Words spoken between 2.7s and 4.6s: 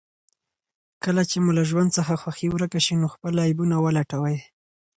شي، نو خپل عيبونه ولټوئ.